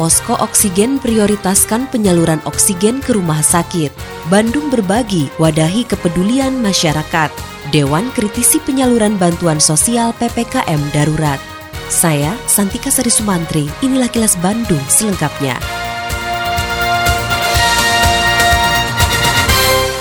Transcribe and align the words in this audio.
Posko 0.00 0.32
Oksigen 0.40 0.96
prioritaskan 0.96 1.84
penyaluran 1.92 2.40
oksigen 2.48 3.04
ke 3.04 3.12
rumah 3.12 3.44
sakit. 3.44 3.92
Bandung 4.32 4.72
berbagi, 4.72 5.28
wadahi 5.36 5.84
kepedulian 5.84 6.56
masyarakat. 6.56 7.28
Dewan 7.68 8.08
kritisi 8.16 8.64
penyaluran 8.64 9.20
bantuan 9.20 9.60
sosial 9.60 10.16
PPKM 10.16 10.80
darurat. 10.96 11.36
Saya, 11.92 12.32
Santika 12.48 12.88
Sari 12.88 13.12
Sumantri, 13.12 13.68
inilah 13.84 14.08
kilas 14.08 14.40
Bandung 14.40 14.80
selengkapnya. 14.88 15.60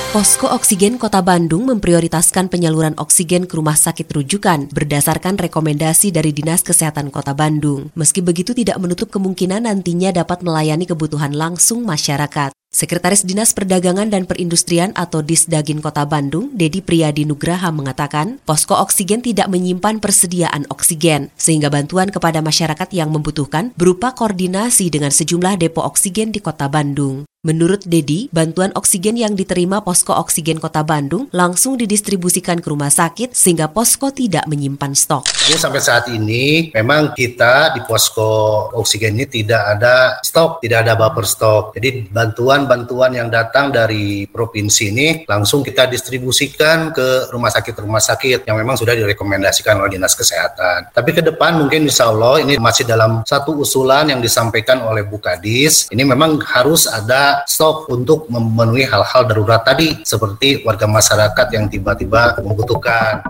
Posko 0.09 0.49
Oksigen 0.49 0.97
Kota 0.97 1.21
Bandung 1.21 1.69
memprioritaskan 1.69 2.49
penyaluran 2.49 2.97
oksigen 2.97 3.45
ke 3.45 3.53
rumah 3.53 3.77
sakit 3.77 4.09
rujukan 4.09 4.65
berdasarkan 4.73 5.37
rekomendasi 5.37 6.09
dari 6.09 6.33
Dinas 6.33 6.65
Kesehatan 6.65 7.13
Kota 7.13 7.37
Bandung. 7.37 7.93
Meski 7.93 8.25
begitu 8.25 8.57
tidak 8.57 8.81
menutup 8.81 9.13
kemungkinan 9.13 9.69
nantinya 9.69 10.09
dapat 10.09 10.41
melayani 10.41 10.89
kebutuhan 10.89 11.37
langsung 11.37 11.85
masyarakat. 11.85 12.49
Sekretaris 12.73 13.21
Dinas 13.21 13.53
Perdagangan 13.53 14.09
dan 14.09 14.25
Perindustrian 14.25 14.97
atau 14.97 15.21
Disdagin 15.21 15.77
Kota 15.77 16.09
Bandung, 16.09 16.57
Dedi 16.57 16.81
Priyadi 16.81 17.29
Nugraha 17.29 17.69
mengatakan, 17.69 18.41
posko 18.49 18.81
oksigen 18.81 19.21
tidak 19.21 19.45
menyimpan 19.53 20.01
persediaan 20.01 20.65
oksigen, 20.73 21.29
sehingga 21.37 21.69
bantuan 21.69 22.09
kepada 22.09 22.41
masyarakat 22.41 22.89
yang 22.97 23.13
membutuhkan 23.13 23.77
berupa 23.77 24.17
koordinasi 24.17 24.89
dengan 24.89 25.13
sejumlah 25.13 25.61
depo 25.61 25.85
oksigen 25.85 26.33
di 26.33 26.41
Kota 26.41 26.65
Bandung. 26.65 27.29
Menurut 27.39 27.87
Dedi, 27.87 28.27
bantuan 28.35 28.75
oksigen 28.75 29.15
yang 29.15 29.31
diterima 29.31 29.79
Posko 29.79 30.11
Oksigen 30.11 30.59
Kota 30.59 30.83
Bandung 30.83 31.31
langsung 31.31 31.79
didistribusikan 31.79 32.59
ke 32.59 32.67
rumah 32.67 32.91
sakit 32.91 33.31
sehingga 33.31 33.71
posko 33.71 34.11
tidak 34.11 34.43
menyimpan 34.51 34.91
stok. 34.91 35.23
Jadi 35.47 35.55
sampai 35.55 35.79
saat 35.79 36.11
ini 36.11 36.67
memang 36.75 37.15
kita 37.15 37.71
di 37.71 37.87
posko 37.87 38.67
oksigen 38.75 39.15
ini 39.15 39.23
tidak 39.23 39.71
ada 39.71 40.19
stok, 40.19 40.59
tidak 40.59 40.83
ada 40.83 40.99
buffer 40.99 41.23
stok. 41.23 41.79
Jadi 41.79 42.11
bantuan-bantuan 42.11 43.15
yang 43.15 43.31
datang 43.31 43.71
dari 43.71 44.27
provinsi 44.27 44.83
ini 44.91 45.07
langsung 45.23 45.63
kita 45.63 45.87
distribusikan 45.87 46.91
ke 46.91 47.31
rumah 47.31 47.55
sakit-rumah 47.55 48.03
sakit 48.03 48.51
yang 48.51 48.59
memang 48.59 48.75
sudah 48.75 48.91
direkomendasikan 48.99 49.79
oleh 49.79 49.95
Dinas 49.95 50.11
Kesehatan. 50.11 50.91
Tapi 50.91 51.15
ke 51.15 51.23
depan 51.23 51.55
mungkin 51.55 51.87
insya 51.87 52.11
Allah 52.11 52.43
ini 52.43 52.59
masih 52.59 52.83
dalam 52.83 53.23
satu 53.23 53.55
usulan 53.63 54.11
yang 54.11 54.19
disampaikan 54.19 54.83
oleh 54.83 55.07
Bukadis. 55.07 55.87
Ini 55.87 56.03
memang 56.03 56.35
harus 56.43 56.83
ada 56.83 57.28
stok 57.49 57.91
untuk 57.91 58.29
memenuhi 58.31 58.85
hal-hal 58.85 59.27
darurat 59.27 59.61
tadi 59.65 59.99
seperti 60.05 60.61
warga 60.63 60.85
masyarakat 60.87 61.47
yang 61.55 61.65
tiba-tiba 61.67 62.39
membutuhkan. 62.41 63.25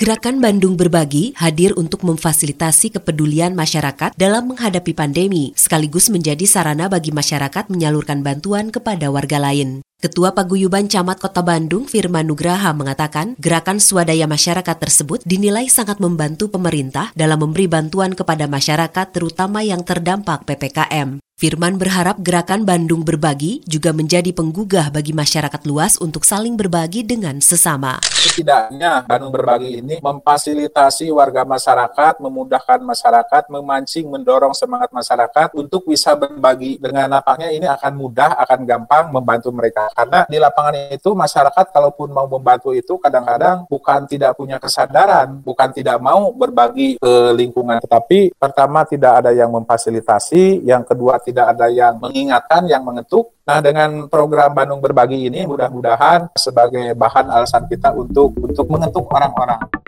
Gerakan 0.00 0.40
Bandung 0.40 0.80
Berbagi 0.80 1.36
hadir 1.36 1.76
untuk 1.76 2.08
memfasilitasi 2.08 2.96
kepedulian 2.96 3.52
masyarakat 3.52 4.16
dalam 4.16 4.48
menghadapi 4.48 4.96
pandemi, 4.96 5.52
sekaligus 5.52 6.08
menjadi 6.08 6.48
sarana 6.48 6.88
bagi 6.88 7.12
masyarakat 7.12 7.68
menyalurkan 7.68 8.24
bantuan 8.24 8.72
kepada 8.72 9.12
warga 9.12 9.36
lain. 9.36 9.84
Ketua 10.00 10.32
Paguyuban 10.32 10.88
Camat 10.88 11.20
Kota 11.20 11.44
Bandung, 11.44 11.84
Firman 11.84 12.24
Nugraha, 12.24 12.72
mengatakan 12.72 13.36
gerakan 13.36 13.84
swadaya 13.84 14.24
masyarakat 14.24 14.72
tersebut 14.80 15.20
dinilai 15.28 15.68
sangat 15.68 16.00
membantu 16.00 16.48
pemerintah 16.48 17.12
dalam 17.12 17.44
memberi 17.44 17.68
bantuan 17.68 18.16
kepada 18.16 18.48
masyarakat 18.48 19.06
terutama 19.12 19.60
yang 19.60 19.84
terdampak 19.84 20.48
PPKM. 20.48 21.20
Firman 21.40 21.80
berharap 21.80 22.20
gerakan 22.20 22.68
Bandung 22.68 23.00
Berbagi 23.00 23.64
juga 23.64 23.96
menjadi 23.96 24.28
penggugah 24.28 24.92
bagi 24.92 25.16
masyarakat 25.16 25.64
luas 25.64 25.96
untuk 25.96 26.20
saling 26.28 26.52
berbagi 26.52 27.00
dengan 27.00 27.40
sesama. 27.40 27.96
Setidaknya 28.04 29.08
Bandung 29.08 29.32
Berbagi 29.32 29.80
ini 29.80 30.04
memfasilitasi 30.04 31.08
warga 31.08 31.48
masyarakat, 31.48 32.20
memudahkan 32.20 32.84
masyarakat, 32.84 33.48
memancing, 33.48 34.12
mendorong 34.12 34.52
semangat 34.52 34.92
masyarakat 34.92 35.56
untuk 35.56 35.88
bisa 35.88 36.12
berbagi. 36.12 36.76
Dengan 36.76 37.08
lapangnya 37.08 37.48
ini 37.48 37.64
akan 37.64 37.92
mudah, 37.96 38.36
akan 38.36 38.60
gampang 38.68 39.08
membantu 39.08 39.48
mereka. 39.48 39.88
Karena 39.94 40.24
di 40.26 40.38
lapangan 40.38 40.74
itu 40.92 41.10
masyarakat 41.12 41.66
kalaupun 41.72 42.08
mau 42.10 42.26
membantu 42.26 42.70
itu 42.74 42.96
kadang-kadang 42.98 43.66
bukan 43.66 44.06
tidak 44.06 44.36
punya 44.38 44.56
kesadaran, 44.56 45.42
bukan 45.42 45.68
tidak 45.74 45.98
mau 45.98 46.30
berbagi 46.34 46.96
ke 47.00 47.12
lingkungan. 47.34 47.82
Tetapi 47.82 48.34
pertama 48.36 48.86
tidak 48.86 49.24
ada 49.24 49.30
yang 49.34 49.50
memfasilitasi, 49.50 50.62
yang 50.66 50.82
kedua 50.86 51.18
tidak 51.22 51.56
ada 51.56 51.66
yang 51.70 51.98
mengingatkan, 51.98 52.66
yang 52.66 52.82
mengetuk. 52.86 53.34
Nah, 53.50 53.58
dengan 53.58 54.06
program 54.06 54.54
Bandung 54.54 54.78
Berbagi 54.78 55.26
ini 55.26 55.42
mudah-mudahan 55.42 56.30
sebagai 56.38 56.94
bahan 56.94 57.26
alasan 57.34 57.66
kita 57.66 57.90
untuk 57.90 58.30
untuk 58.38 58.66
mengetuk 58.70 59.10
orang-orang. 59.10 59.79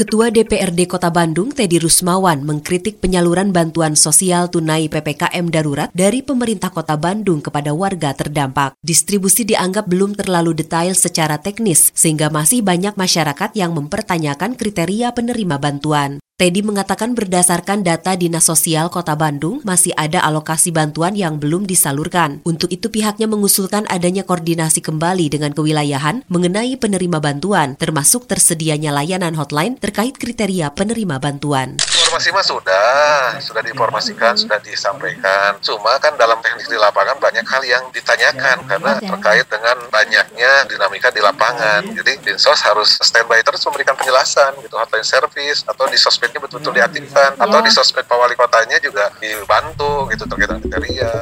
Ketua 0.00 0.32
DPRD 0.32 0.88
Kota 0.88 1.12
Bandung, 1.12 1.52
Teddy 1.52 1.76
Rusmawan, 1.76 2.40
mengkritik 2.40 3.04
penyaluran 3.04 3.52
bantuan 3.52 3.92
sosial 3.92 4.48
tunai 4.48 4.88
PPKM 4.88 5.52
darurat 5.52 5.92
dari 5.92 6.24
pemerintah 6.24 6.72
Kota 6.72 6.96
Bandung 6.96 7.44
kepada 7.44 7.76
warga 7.76 8.16
terdampak. 8.16 8.72
Distribusi 8.80 9.44
dianggap 9.44 9.92
belum 9.92 10.16
terlalu 10.16 10.56
detail 10.56 10.96
secara 10.96 11.36
teknis, 11.36 11.92
sehingga 11.92 12.32
masih 12.32 12.64
banyak 12.64 12.96
masyarakat 12.96 13.52
yang 13.52 13.76
mempertanyakan 13.76 14.56
kriteria 14.56 15.12
penerima 15.12 15.60
bantuan. 15.60 16.16
Teddy 16.40 16.64
mengatakan 16.64 17.12
berdasarkan 17.12 17.84
data 17.84 18.16
Dinas 18.16 18.48
Sosial 18.48 18.88
Kota 18.88 19.12
Bandung 19.12 19.60
masih 19.60 19.92
ada 19.92 20.24
alokasi 20.24 20.72
bantuan 20.72 21.12
yang 21.12 21.36
belum 21.36 21.68
disalurkan. 21.68 22.40
Untuk 22.48 22.72
itu 22.72 22.88
pihaknya 22.88 23.28
mengusulkan 23.28 23.84
adanya 23.92 24.24
koordinasi 24.24 24.80
kembali 24.80 25.28
dengan 25.28 25.52
kewilayahan 25.52 26.24
mengenai 26.32 26.80
penerima 26.80 27.20
bantuan, 27.20 27.76
termasuk 27.76 28.24
tersedianya 28.24 28.88
layanan 28.88 29.36
hotline 29.36 29.76
terkait 29.76 30.16
kriteria 30.16 30.72
penerima 30.72 31.20
bantuan 31.20 31.76
informasi 32.10 32.34
mah 32.34 32.42
sudah, 32.42 33.38
sudah 33.38 33.62
diinformasikan, 33.62 34.34
sudah 34.34 34.58
disampaikan. 34.66 35.54
Cuma 35.62 35.94
kan 36.02 36.18
dalam 36.18 36.42
teknik 36.42 36.66
di 36.66 36.74
lapangan 36.74 37.14
banyak 37.22 37.46
hal 37.46 37.62
yang 37.62 37.86
ditanyakan 37.94 38.66
karena 38.66 38.98
terkait 38.98 39.46
dengan 39.46 39.78
banyaknya 39.94 40.66
dinamika 40.66 41.14
di 41.14 41.22
lapangan. 41.22 41.86
Jadi 41.86 42.18
Dinsos 42.26 42.66
harus 42.66 42.98
standby 42.98 43.38
terus 43.46 43.62
memberikan 43.62 43.94
penjelasan 43.94 44.58
gitu, 44.58 44.74
hotline 44.74 45.06
service 45.06 45.62
atau 45.62 45.86
di 45.86 45.94
sosmednya 46.30 46.46
betul-betul 46.46 46.72
diaktifkan 46.78 47.30
atau 47.42 47.58
di 47.58 47.70
sosmed 47.74 48.06
Pak 48.06 48.14
Wali 48.16 48.34
Kotanya 48.38 48.78
juga 48.78 49.10
dibantu 49.18 50.06
gitu 50.14 50.24
terkait 50.30 50.50
kriteria. 50.62 51.12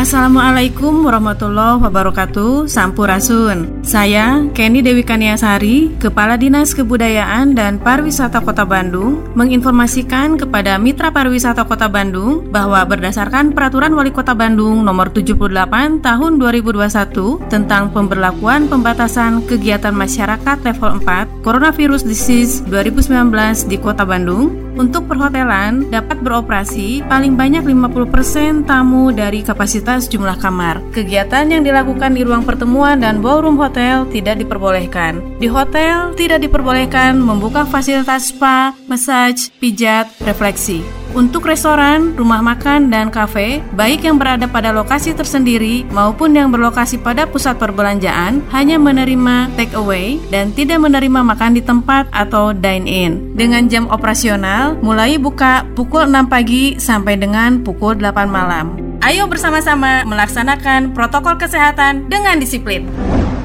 Assalamualaikum 0.00 1.04
warahmatullahi 1.04 1.84
wabarakatuh. 1.84 2.64
Sampurasun. 2.64 3.84
Saya 3.84 4.48
Kenny 4.56 4.80
Dewi 4.80 5.04
Kaniasari 5.04 5.92
Kepala 6.00 6.40
Dinas 6.40 6.72
Kebudayaan 6.72 7.52
dan 7.52 7.76
Pariwisata 7.76 8.40
Kota 8.40 8.64
Bandung 8.64 9.20
Menginformasikan 9.36 10.40
kepada 10.40 10.80
Mitra 10.80 11.12
Pariwisata 11.12 11.68
Kota 11.68 11.92
Bandung 11.92 12.48
Bahwa 12.48 12.80
berdasarkan 12.88 13.52
Peraturan 13.52 13.92
Wali 13.92 14.08
Kota 14.08 14.32
Bandung 14.32 14.80
Nomor 14.88 15.12
78 15.12 16.00
Tahun 16.00 16.32
2021 16.40 17.52
Tentang 17.52 17.92
pemberlakuan 17.92 18.72
pembatasan 18.72 19.44
kegiatan 19.44 19.92
masyarakat 19.92 20.64
level 20.64 21.04
4 21.04 21.44
Coronavirus 21.44 22.08
Disease 22.08 22.64
2019 22.72 23.68
di 23.68 23.76
Kota 23.76 24.08
Bandung 24.08 24.69
untuk 24.76 25.08
perhotelan 25.08 25.88
dapat 25.88 26.20
beroperasi 26.20 27.06
paling 27.08 27.34
banyak 27.34 27.64
50% 27.64 28.68
tamu 28.68 29.10
dari 29.10 29.40
kapasitas 29.40 30.06
jumlah 30.06 30.36
kamar. 30.36 30.84
Kegiatan 30.92 31.48
yang 31.48 31.62
dilakukan 31.64 32.12
di 32.12 32.22
ruang 32.22 32.44
pertemuan 32.44 33.00
dan 33.00 33.24
ballroom 33.24 33.56
hotel 33.56 34.04
tidak 34.12 34.38
diperbolehkan. 34.42 35.22
Di 35.40 35.48
hotel 35.48 36.12
tidak 36.14 36.44
diperbolehkan 36.44 37.16
membuka 37.16 37.64
fasilitas 37.64 38.30
spa, 38.30 38.76
massage, 38.86 39.48
pijat, 39.58 40.10
refleksi. 40.22 40.99
Untuk 41.10 41.42
restoran, 41.50 42.14
rumah 42.14 42.38
makan, 42.38 42.86
dan 42.86 43.10
kafe, 43.10 43.58
baik 43.74 44.06
yang 44.06 44.14
berada 44.14 44.46
pada 44.46 44.70
lokasi 44.70 45.10
tersendiri 45.10 45.82
maupun 45.90 46.38
yang 46.38 46.54
berlokasi 46.54 47.02
pada 47.02 47.26
pusat 47.26 47.58
perbelanjaan, 47.58 48.46
hanya 48.54 48.78
menerima 48.78 49.50
take 49.58 49.74
away 49.74 50.22
dan 50.30 50.54
tidak 50.54 50.78
menerima 50.78 51.26
makan 51.26 51.58
di 51.58 51.62
tempat 51.66 52.06
atau 52.14 52.54
dine-in. 52.54 53.34
Dengan 53.34 53.66
jam 53.66 53.90
operasional, 53.90 54.78
mulai 54.78 55.18
buka 55.18 55.66
pukul 55.74 56.06
6 56.06 56.30
pagi 56.30 56.78
sampai 56.78 57.18
dengan 57.18 57.58
pukul 57.66 57.98
8 57.98 58.30
malam. 58.30 58.78
Ayo 59.02 59.26
bersama-sama 59.26 60.06
melaksanakan 60.06 60.94
protokol 60.94 61.34
kesehatan 61.34 62.06
dengan 62.06 62.38
disiplin. 62.38 62.86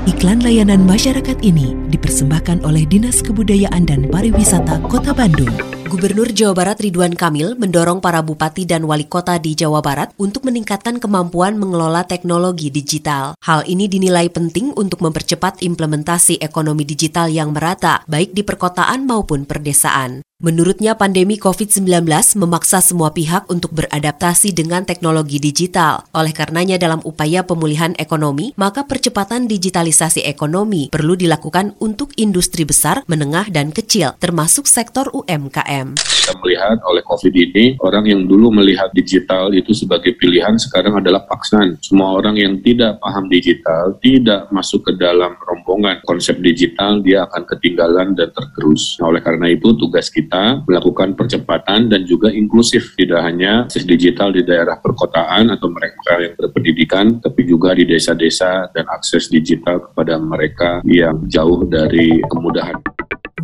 Iklan 0.06 0.46
layanan 0.46 0.86
masyarakat 0.86 1.42
ini 1.42 1.74
dipersembahkan 1.90 2.62
oleh 2.62 2.86
Dinas 2.86 3.26
Kebudayaan 3.26 3.90
dan 3.90 4.06
Pariwisata 4.06 4.86
Kota 4.86 5.18
Bandung. 5.18 5.75
Gubernur 5.86 6.34
Jawa 6.34 6.58
Barat 6.58 6.82
Ridwan 6.82 7.14
Kamil 7.14 7.54
mendorong 7.62 8.02
para 8.02 8.18
bupati 8.26 8.66
dan 8.66 8.90
wali 8.90 9.06
kota 9.06 9.38
di 9.38 9.54
Jawa 9.54 9.86
Barat 9.86 10.18
untuk 10.18 10.42
meningkatkan 10.42 10.98
kemampuan 10.98 11.62
mengelola 11.62 12.02
teknologi 12.10 12.74
digital. 12.74 13.38
Hal 13.46 13.62
ini 13.70 13.86
dinilai 13.86 14.34
penting 14.34 14.74
untuk 14.74 15.06
mempercepat 15.06 15.62
implementasi 15.62 16.42
ekonomi 16.42 16.90
digital 16.90 17.30
yang 17.30 17.54
merata, 17.54 18.02
baik 18.10 18.34
di 18.34 18.42
perkotaan 18.42 19.06
maupun 19.06 19.46
perdesaan. 19.46 20.26
Menurutnya 20.36 21.00
pandemi 21.00 21.40
COVID-19 21.40 22.04
memaksa 22.44 22.84
semua 22.84 23.16
pihak 23.16 23.48
untuk 23.48 23.72
beradaptasi 23.72 24.52
dengan 24.52 24.84
teknologi 24.84 25.40
digital. 25.40 26.04
Oleh 26.12 26.36
karenanya 26.36 26.76
dalam 26.76 27.00
upaya 27.08 27.48
pemulihan 27.48 27.96
ekonomi, 27.96 28.52
maka 28.60 28.84
percepatan 28.84 29.48
digitalisasi 29.48 30.28
ekonomi 30.28 30.92
perlu 30.92 31.16
dilakukan 31.16 31.80
untuk 31.80 32.12
industri 32.20 32.68
besar, 32.68 33.08
menengah, 33.08 33.48
dan 33.48 33.72
kecil, 33.72 34.12
termasuk 34.20 34.68
sektor 34.68 35.08
UMKM. 35.16 35.96
Kita 35.96 36.36
melihat 36.44 36.84
oleh 36.84 37.00
COVID 37.08 37.32
ini, 37.32 37.80
orang 37.80 38.04
yang 38.04 38.28
dulu 38.28 38.52
melihat 38.52 38.92
digital 38.92 39.56
itu 39.56 39.72
sebagai 39.72 40.20
pilihan 40.20 40.60
sekarang 40.60 41.00
adalah 41.00 41.24
paksaan. 41.32 41.80
Semua 41.80 42.12
orang 42.12 42.36
yang 42.36 42.60
tidak 42.60 43.00
paham 43.00 43.32
digital, 43.32 43.96
tidak 44.04 44.52
masuk 44.52 44.84
ke 44.84 45.00
dalam 45.00 45.40
rombongan 45.48 46.04
konsep 46.04 46.44
digital, 46.44 47.00
dia 47.00 47.24
akan 47.24 47.48
ketinggalan 47.48 48.20
dan 48.20 48.36
tergerus. 48.36 49.00
Nah, 49.00 49.16
oleh 49.16 49.24
karena 49.24 49.48
itu 49.48 49.72
tugas 49.80 50.12
kita 50.12 50.25
kita 50.26 50.66
melakukan 50.66 51.14
percepatan 51.14 51.86
dan 51.86 52.02
juga 52.10 52.34
inklusif 52.34 52.98
tidak 52.98 53.22
hanya 53.22 53.70
akses 53.70 53.86
digital 53.86 54.34
di 54.34 54.42
daerah 54.42 54.82
perkotaan 54.82 55.54
atau 55.54 55.70
mereka 55.70 56.18
yang 56.18 56.34
berpendidikan 56.34 57.22
tapi 57.22 57.46
juga 57.46 57.78
di 57.78 57.86
desa-desa 57.86 58.74
dan 58.74 58.90
akses 58.90 59.30
digital 59.30 59.86
kepada 59.86 60.18
mereka 60.18 60.82
yang 60.82 61.22
jauh 61.30 61.62
dari 61.70 62.26
kemudahan. 62.26 62.82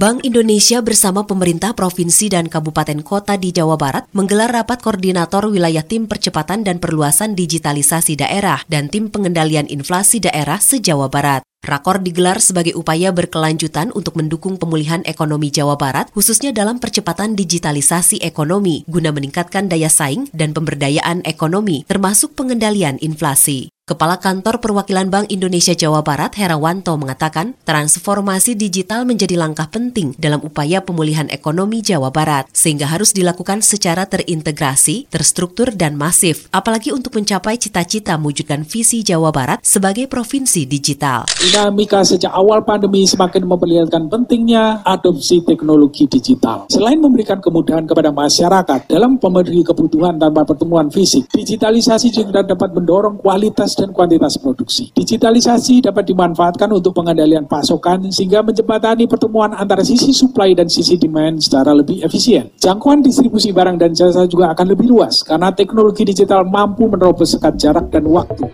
Bank 0.01 0.25
Indonesia 0.25 0.81
bersama 0.81 1.22
pemerintah 1.30 1.78
provinsi 1.78 2.33
dan 2.33 2.50
kabupaten 2.50 3.06
kota 3.06 3.38
di 3.38 3.54
Jawa 3.54 3.77
Barat 3.77 4.10
menggelar 4.18 4.50
rapat 4.50 4.81
koordinator 4.81 5.45
wilayah 5.45 5.86
tim 5.86 6.10
percepatan 6.10 6.66
dan 6.66 6.81
perluasan 6.81 7.38
digitalisasi 7.38 8.18
daerah 8.18 8.66
dan 8.66 8.89
tim 8.89 9.13
pengendalian 9.13 9.69
inflasi 9.69 10.18
daerah 10.18 10.57
se-Jawa 10.57 11.06
Barat. 11.06 11.50
Rakor 11.62 12.02
digelar 12.02 12.42
sebagai 12.42 12.74
upaya 12.74 13.13
berkelanjutan 13.13 13.94
untuk 13.94 14.18
mendukung 14.18 14.58
pemulihan 14.58 15.06
ekonomi 15.06 15.54
Jawa 15.54 15.78
Barat, 15.78 16.10
khususnya 16.10 16.50
dalam 16.50 16.81
percepatan 16.81 17.38
digitalisasi 17.38 18.18
ekonomi, 18.25 18.81
guna 18.90 19.13
meningkatkan 19.13 19.69
daya 19.69 19.86
saing 19.86 20.25
dan 20.34 20.58
pemberdayaan 20.58 21.22
ekonomi, 21.22 21.86
termasuk 21.86 22.34
pengendalian 22.34 22.98
inflasi. 22.98 23.69
Kepala 23.81 24.22
Kantor 24.22 24.62
Perwakilan 24.62 25.10
Bank 25.10 25.33
Indonesia 25.33 25.74
Jawa 25.74 26.06
Barat 26.06 26.38
Herawanto 26.38 26.94
mengatakan, 27.01 27.57
transformasi 27.66 28.54
digital 28.54 29.10
menjadi 29.10 29.33
langkah 29.42 29.74
penting 29.74 30.13
dalam 30.22 30.38
upaya 30.45 30.86
pemulihan 30.86 31.25
ekonomi 31.33 31.81
Jawa 31.81 32.13
Barat, 32.13 32.45
sehingga 32.54 32.86
harus 32.86 33.10
dilakukan 33.10 33.66
secara 33.66 34.06
terintegrasi, 34.06 35.10
terstruktur, 35.10 35.74
dan 35.74 35.98
masif, 35.98 36.45
apalagi 36.54 36.94
untuk 36.94 37.18
mencapai 37.18 37.57
cita-cita 37.57 38.22
mewujudkan 38.22 38.69
visi 38.69 39.01
Jawa 39.01 39.33
Barat 39.33 39.66
sebagai 39.66 40.06
provinsi 40.06 40.69
digital. 40.69 41.25
Dinamika 41.42 42.06
sejak 42.06 42.38
awal 42.38 42.62
pandemi 42.62 43.10
semakin 43.10 43.50
memperlihatkan 43.50 44.13
pentingnya 44.13 44.86
adopsi 44.86 45.42
teknologi 45.42 46.06
digital. 46.06 46.69
Selain 46.69 47.01
memberikan 47.01 47.42
kemudahan 47.42 47.89
kepada 47.89 48.13
masyarakat 48.13 48.86
dalam 48.86 49.18
memenuhi 49.18 49.66
kebutuhan 49.66 50.22
tanpa 50.22 50.45
pertemuan 50.45 50.94
fisik, 50.94 51.25
digitalisasi 51.34 52.13
juga 52.13 52.45
dapat 52.45 52.77
mendorong 52.77 53.18
kualitas 53.18 53.70
dan 53.75 53.95
kuantitas 53.95 54.38
produksi. 54.38 54.89
Digitalisasi 54.94 55.85
dapat 55.85 56.07
dimanfaatkan 56.09 56.69
untuk 56.71 56.95
pengendalian 56.95 57.50
pasokan 57.50 58.12
sehingga 58.13 58.44
menjembatani 58.45 59.09
pertemuan 59.09 59.56
antara 59.56 59.81
sisi 59.81 60.12
supply 60.12 60.53
dan 60.53 60.69
sisi 60.69 60.95
demand 60.95 61.41
secara 61.41 61.75
lebih 61.75 62.03
efisien. 62.06 62.51
Jangkauan 62.59 63.01
distribusi 63.01 63.51
barang 63.51 63.77
dan 63.79 63.91
jasa 63.91 64.27
juga 64.27 64.53
akan 64.53 64.65
lebih 64.71 64.88
luas 64.88 65.23
karena 65.25 65.50
teknologi 65.51 66.06
digital 66.06 66.45
mampu 66.45 66.88
menerobos 66.88 67.33
sekat 67.35 67.57
jarak 67.57 67.88
dan 67.89 68.06
waktu. 68.07 68.45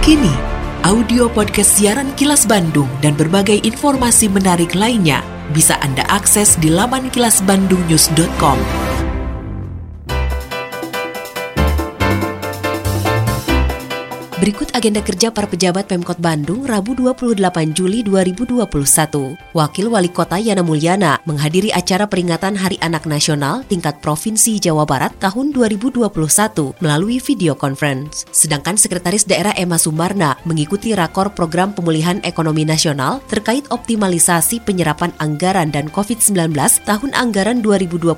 Kini, 0.00 0.32
audio 0.88 1.28
podcast 1.28 1.76
siaran 1.76 2.16
Kilas 2.16 2.48
Bandung 2.48 2.88
dan 3.04 3.12
berbagai 3.12 3.60
informasi 3.60 4.32
menarik 4.32 4.72
lainnya 4.72 5.20
bisa 5.52 5.76
Anda 5.80 6.04
akses 6.08 6.56
di 6.60 6.72
laman 6.72 7.12
kilasbandungnews.com. 7.12 8.87
Berikut 14.48 14.72
agenda 14.72 15.04
kerja 15.04 15.28
para 15.28 15.44
pejabat 15.44 15.92
Pemkot 15.92 16.24
Bandung 16.24 16.64
Rabu 16.64 16.96
28 16.96 17.36
Juli 17.76 18.00
2021. 18.00 18.56
Wakil 19.52 19.86
Wali 19.92 20.08
Kota 20.08 20.40
Yana 20.40 20.64
Mulyana 20.64 21.20
menghadiri 21.28 21.68
acara 21.68 22.08
peringatan 22.08 22.56
Hari 22.56 22.80
Anak 22.80 23.04
Nasional 23.04 23.60
tingkat 23.68 24.00
Provinsi 24.00 24.56
Jawa 24.56 24.88
Barat 24.88 25.12
tahun 25.20 25.52
2021 25.52 26.00
melalui 26.80 27.20
video 27.20 27.52
conference. 27.52 28.24
Sedangkan 28.32 28.80
Sekretaris 28.80 29.28
Daerah 29.28 29.52
Emma 29.52 29.76
Sumarna 29.76 30.40
mengikuti 30.48 30.96
rakor 30.96 31.28
program 31.36 31.76
pemulihan 31.76 32.16
ekonomi 32.24 32.64
nasional 32.64 33.20
terkait 33.28 33.68
optimalisasi 33.68 34.64
penyerapan 34.64 35.12
anggaran 35.20 35.68
dan 35.68 35.92
COVID-19 35.92 36.56
tahun 36.88 37.12
anggaran 37.12 37.60
2021 37.60 38.16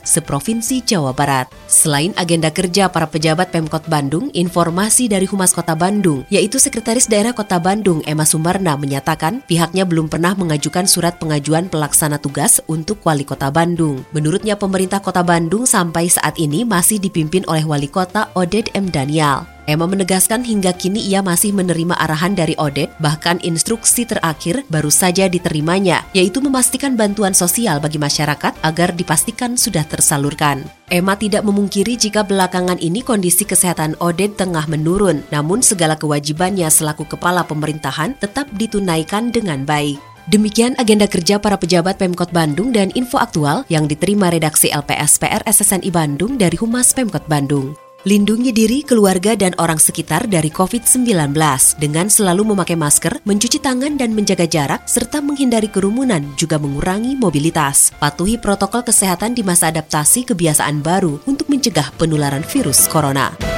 seprovinsi 0.00 0.80
Jawa 0.88 1.12
Barat. 1.12 1.52
Selain 1.68 2.16
agenda 2.16 2.48
kerja 2.48 2.88
para 2.88 3.04
pejabat 3.04 3.52
Pemkot 3.52 3.84
Bandung, 3.84 4.32
informasi 4.32 5.12
dari 5.12 5.28
Humas 5.28 5.57
Kota 5.58 5.74
Bandung, 5.74 6.22
yaitu 6.30 6.62
Sekretaris 6.62 7.10
Daerah 7.10 7.34
Kota 7.34 7.58
Bandung 7.58 7.98
Emma 8.06 8.22
Sumarna 8.22 8.78
menyatakan 8.78 9.42
pihaknya 9.42 9.82
belum 9.82 10.06
pernah 10.06 10.38
mengajukan 10.38 10.86
surat 10.86 11.18
pengajuan 11.18 11.66
pelaksana 11.66 12.22
tugas 12.22 12.62
untuk 12.70 13.02
Wali 13.02 13.26
Kota 13.26 13.50
Bandung. 13.50 14.06
Menurutnya 14.14 14.54
pemerintah 14.54 15.02
Kota 15.02 15.26
Bandung 15.26 15.66
sampai 15.66 16.06
saat 16.06 16.38
ini 16.38 16.62
masih 16.62 17.02
dipimpin 17.02 17.42
oleh 17.50 17.66
Wali 17.66 17.90
Kota 17.90 18.30
Oded 18.38 18.70
M. 18.78 18.86
Daniel. 18.86 19.57
Emma 19.68 19.84
menegaskan 19.84 20.48
hingga 20.48 20.72
kini 20.72 21.12
ia 21.12 21.20
masih 21.20 21.52
menerima 21.52 21.92
arahan 22.00 22.32
dari 22.32 22.56
Oded, 22.56 22.88
bahkan 22.96 23.36
instruksi 23.44 24.08
terakhir 24.08 24.64
baru 24.72 24.88
saja 24.88 25.28
diterimanya, 25.28 26.08
yaitu 26.16 26.40
memastikan 26.40 26.96
bantuan 26.96 27.36
sosial 27.36 27.76
bagi 27.76 28.00
masyarakat 28.00 28.56
agar 28.64 28.96
dipastikan 28.96 29.60
sudah 29.60 29.84
tersalurkan. 29.84 30.64
Emma 30.88 31.20
tidak 31.20 31.44
memungkiri 31.44 32.00
jika 32.00 32.24
belakangan 32.24 32.80
ini 32.80 33.04
kondisi 33.04 33.44
kesehatan 33.44 33.92
Oded 34.00 34.40
tengah 34.40 34.64
menurun, 34.72 35.20
namun 35.28 35.60
segala 35.60 36.00
kewajibannya 36.00 36.72
selaku 36.72 37.04
kepala 37.04 37.44
pemerintahan 37.44 38.16
tetap 38.16 38.48
ditunaikan 38.56 39.28
dengan 39.28 39.68
baik. 39.68 40.00
Demikian 40.32 40.80
agenda 40.80 41.04
kerja 41.04 41.36
para 41.36 41.60
pejabat 41.60 42.00
Pemkot 42.00 42.32
Bandung 42.32 42.72
dan 42.72 42.88
info 42.96 43.20
aktual 43.20 43.68
yang 43.68 43.84
diterima 43.84 44.32
redaksi 44.32 44.72
LPSPR 44.72 45.44
SSNI 45.44 45.92
Bandung 45.92 46.40
dari 46.40 46.56
Humas 46.56 46.96
Pemkot 46.96 47.28
Bandung. 47.28 47.87
Lindungi 48.08 48.56
diri, 48.56 48.80
keluarga, 48.80 49.36
dan 49.36 49.52
orang 49.60 49.76
sekitar 49.76 50.32
dari 50.32 50.48
COVID-19 50.48 51.28
dengan 51.76 52.08
selalu 52.08 52.56
memakai 52.56 52.72
masker, 52.72 53.20
mencuci 53.28 53.60
tangan 53.60 54.00
dan 54.00 54.16
menjaga 54.16 54.48
jarak, 54.48 54.88
serta 54.88 55.20
menghindari 55.20 55.68
kerumunan 55.68 56.24
juga 56.40 56.56
mengurangi 56.56 57.20
mobilitas. 57.20 57.92
Patuhi 58.00 58.40
protokol 58.40 58.80
kesehatan 58.80 59.36
di 59.36 59.44
masa 59.44 59.68
adaptasi 59.68 60.24
kebiasaan 60.24 60.80
baru 60.80 61.20
untuk 61.28 61.52
mencegah 61.52 61.92
penularan 62.00 62.40
virus 62.48 62.88
corona. 62.88 63.57